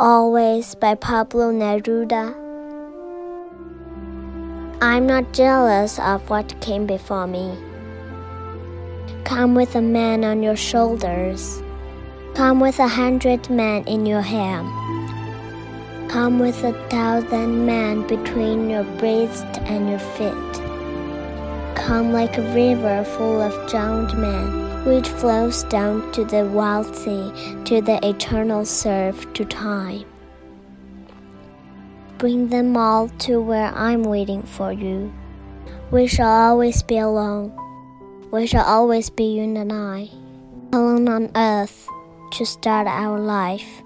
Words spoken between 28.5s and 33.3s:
surf, to time. Bring them all